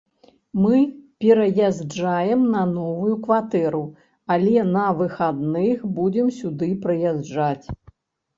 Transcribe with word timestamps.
Мы 0.61 0.77
пераязджаем 1.25 2.41
на 2.53 2.63
новую 2.77 3.13
кватэру, 3.27 3.83
але 4.37 4.65
на 4.77 4.87
выхадных 5.03 5.85
будзем 6.01 6.33
сюды 6.41 6.71
прыязджаць. 6.89 7.67